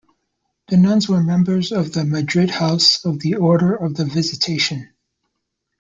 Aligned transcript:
The 0.69 0.77
nuns 0.77 1.07
were 1.07 1.21
members 1.21 1.71
of 1.71 1.93
the 1.93 2.03
Madrid 2.03 2.49
House 2.49 3.05
of 3.05 3.19
the 3.19 3.35
Order 3.35 3.75
of 3.75 3.93
the 3.93 4.05
Visitation. 4.05 4.95